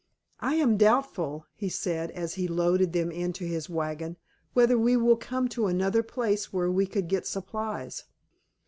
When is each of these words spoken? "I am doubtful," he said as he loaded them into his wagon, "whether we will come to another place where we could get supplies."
"I 0.39 0.55
am 0.55 0.77
doubtful," 0.77 1.45
he 1.53 1.69
said 1.69 2.09
as 2.09 2.33
he 2.33 2.47
loaded 2.47 2.91
them 2.91 3.11
into 3.11 3.45
his 3.45 3.69
wagon, 3.69 4.17
"whether 4.53 4.75
we 4.75 4.97
will 4.97 5.15
come 5.15 5.47
to 5.49 5.67
another 5.67 6.01
place 6.01 6.51
where 6.51 6.71
we 6.71 6.87
could 6.87 7.07
get 7.07 7.27
supplies." 7.27 8.05